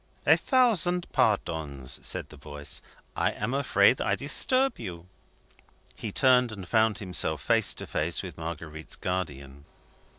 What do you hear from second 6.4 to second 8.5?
and found himself face to face with